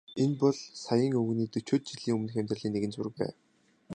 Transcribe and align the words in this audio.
Энэ 0.23 0.35
бол 0.43 0.57
саяын 0.85 1.13
өвгөний 1.19 1.47
дөчөөд 1.53 1.83
жилийн 1.89 2.15
өмнөх 2.17 2.35
амьдралын 2.39 2.73
нэгэн 2.75 2.93
зураг 2.95 3.15
байв. 3.19 3.33